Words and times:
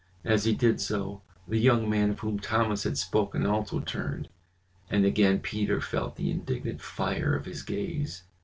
As 0.25 0.45
he 0.45 0.55
did 0.55 0.81
so 0.81 1.21
the 1.47 1.59
young 1.59 1.87
man 1.87 2.09
of 2.09 2.21
whom 2.21 2.39
Thomas 2.39 2.85
had 2.85 2.97
spoken 2.97 3.45
also 3.45 3.79
turned, 3.79 4.29
and 4.89 5.05
again 5.05 5.39
Peter 5.39 5.79
felt 5.79 6.15
the 6.15 6.31
indignant 6.31 6.81
fire 6.81 7.35
of 7.35 7.45
his 7.45 7.61
gaze. 7.61 8.23